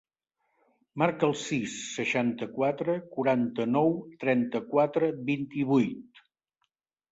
[1.01, 3.93] Marca el sis, seixanta-quatre, quaranta-nou,
[4.27, 6.27] trenta-quatre, vint-i-vuit.